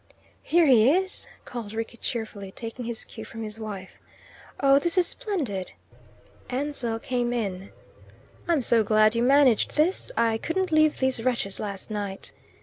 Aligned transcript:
"Here 0.41 0.65
he 0.65 0.89
is!" 0.89 1.27
called 1.45 1.73
Rickie 1.75 1.97
cheerfully, 1.97 2.51
taking 2.51 2.85
his 2.85 3.05
cue 3.05 3.23
from 3.23 3.43
his 3.43 3.59
wife. 3.59 3.99
"Oh, 4.59 4.79
this 4.79 4.97
is 4.97 5.05
splendid!" 5.05 5.73
Ansell 6.49 6.97
came 6.97 7.31
in. 7.31 7.71
"I'm 8.47 8.63
so 8.63 8.83
glad 8.83 9.13
you 9.13 9.21
managed 9.21 9.75
this. 9.75 10.11
I 10.17 10.39
couldn't 10.39 10.71
leave 10.71 10.97
these 10.97 11.23
wretches 11.23 11.59
last 11.59 11.91
night!" 11.91 12.31